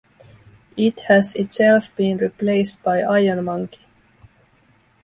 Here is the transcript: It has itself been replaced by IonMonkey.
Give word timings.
It 0.75 1.01
has 1.01 1.35
itself 1.35 1.95
been 1.95 2.17
replaced 2.17 2.81
by 2.81 3.01
IonMonkey. 3.01 3.77